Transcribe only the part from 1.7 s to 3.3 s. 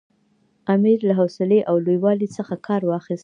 لوی والي څخه کار واخیست.